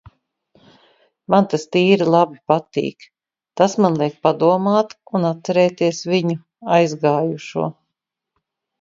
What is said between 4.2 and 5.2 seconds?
padomāt